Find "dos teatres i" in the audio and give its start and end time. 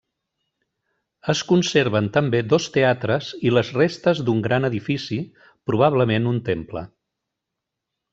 2.53-3.53